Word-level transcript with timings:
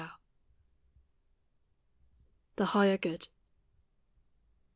THE 2.55 2.65
HIGHER 2.65 2.97
GOOD. 2.97 3.27